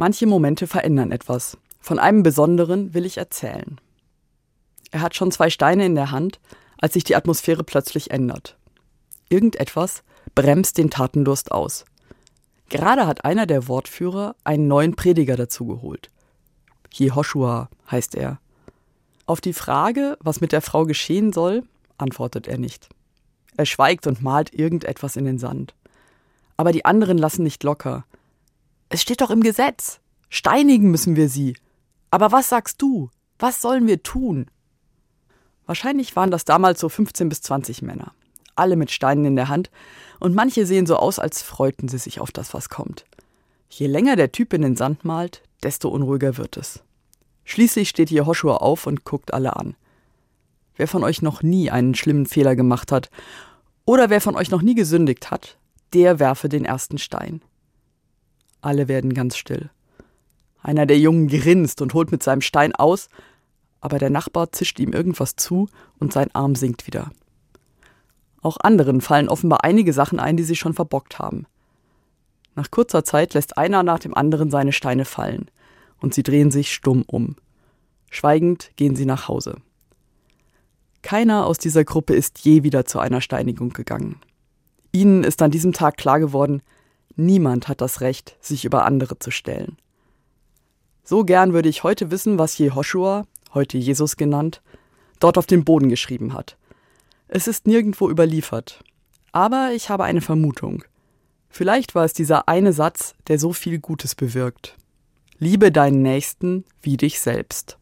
[0.00, 1.58] Manche Momente verändern etwas.
[1.78, 3.78] Von einem besonderen will ich erzählen.
[4.92, 6.40] Er hat schon zwei Steine in der Hand,
[6.78, 8.56] als sich die Atmosphäre plötzlich ändert.
[9.28, 10.02] Irgendetwas
[10.34, 11.84] bremst den Tatendurst aus.
[12.70, 16.08] Gerade hat einer der Wortführer einen neuen Prediger dazugeholt.
[16.90, 18.40] Jehoshua heißt er.
[19.26, 21.62] Auf die Frage, was mit der Frau geschehen soll,
[21.98, 22.88] antwortet er nicht.
[23.58, 25.74] Er schweigt und malt irgendetwas in den Sand.
[26.56, 28.06] Aber die anderen lassen nicht locker.
[28.90, 30.00] Es steht doch im Gesetz.
[30.28, 31.56] Steinigen müssen wir sie.
[32.10, 33.08] Aber was sagst du?
[33.38, 34.46] Was sollen wir tun?
[35.64, 38.12] Wahrscheinlich waren das damals so 15 bis 20 Männer.
[38.56, 39.70] Alle mit Steinen in der Hand.
[40.18, 43.04] Und manche sehen so aus, als freuten sie sich auf das, was kommt.
[43.68, 46.82] Je länger der Typ in den Sand malt, desto unruhiger wird es.
[47.44, 49.76] Schließlich steht Jehoshua auf und guckt alle an.
[50.74, 53.08] Wer von euch noch nie einen schlimmen Fehler gemacht hat
[53.84, 55.58] oder wer von euch noch nie gesündigt hat,
[55.94, 57.42] der werfe den ersten Stein.
[58.60, 59.70] Alle werden ganz still.
[60.62, 63.08] Einer der Jungen grinst und holt mit seinem Stein aus,
[63.80, 67.10] aber der Nachbar zischt ihm irgendwas zu und sein Arm sinkt wieder.
[68.42, 71.46] Auch anderen fallen offenbar einige Sachen ein, die sie schon verbockt haben.
[72.54, 75.50] Nach kurzer Zeit lässt einer nach dem anderen seine Steine fallen,
[76.00, 77.36] und sie drehen sich stumm um.
[78.10, 79.56] Schweigend gehen sie nach Hause.
[81.02, 84.20] Keiner aus dieser Gruppe ist je wieder zu einer Steinigung gegangen.
[84.92, 86.62] Ihnen ist an diesem Tag klar geworden,
[87.20, 89.76] niemand hat das Recht, sich über andere zu stellen.
[91.04, 94.62] So gern würde ich heute wissen, was Jehoshua, heute Jesus genannt,
[95.18, 96.56] dort auf den Boden geschrieben hat.
[97.28, 98.82] Es ist nirgendwo überliefert.
[99.32, 100.84] Aber ich habe eine Vermutung.
[101.48, 104.76] Vielleicht war es dieser eine Satz, der so viel Gutes bewirkt.
[105.38, 107.79] Liebe deinen Nächsten wie dich selbst.